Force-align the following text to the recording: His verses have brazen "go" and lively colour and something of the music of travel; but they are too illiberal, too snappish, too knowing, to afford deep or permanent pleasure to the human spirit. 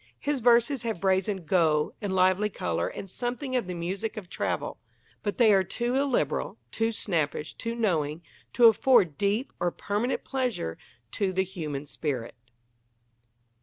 His 0.17 0.39
verses 0.39 0.81
have 0.81 0.99
brazen 0.99 1.45
"go" 1.45 1.93
and 2.01 2.11
lively 2.11 2.49
colour 2.49 2.87
and 2.87 3.07
something 3.07 3.55
of 3.55 3.67
the 3.67 3.75
music 3.75 4.17
of 4.17 4.29
travel; 4.29 4.79
but 5.21 5.37
they 5.37 5.53
are 5.53 5.63
too 5.63 5.93
illiberal, 5.93 6.57
too 6.71 6.91
snappish, 6.91 7.53
too 7.53 7.75
knowing, 7.75 8.23
to 8.53 8.65
afford 8.65 9.15
deep 9.15 9.53
or 9.59 9.69
permanent 9.69 10.23
pleasure 10.23 10.75
to 11.11 11.31
the 11.31 11.43
human 11.43 11.85
spirit. 11.85 12.33